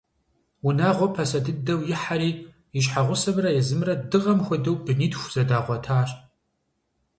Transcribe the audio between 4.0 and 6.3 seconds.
дыгъэм хуэдэу бынитху зэдагъуэтащ.